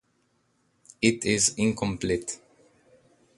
It 0.99 1.25
is 1.25 1.53
incomplete. 1.57 2.39